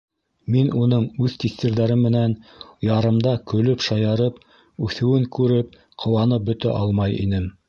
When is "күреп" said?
5.39-5.81